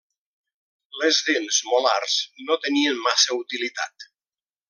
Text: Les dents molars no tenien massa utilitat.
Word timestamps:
Les 1.01 1.19
dents 1.27 1.59
molars 1.73 2.15
no 2.47 2.57
tenien 2.65 2.99
massa 3.05 3.39
utilitat. 3.43 4.09